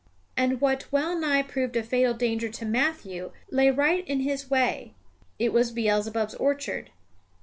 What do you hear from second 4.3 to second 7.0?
way. It was Beelzebub's orchard.